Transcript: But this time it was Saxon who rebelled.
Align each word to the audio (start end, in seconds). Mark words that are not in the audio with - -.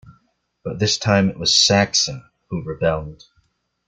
But 0.63 0.79
this 0.79 0.97
time 0.97 1.29
it 1.29 1.37
was 1.37 1.55
Saxon 1.55 2.23
who 2.49 2.63
rebelled. 2.63 3.21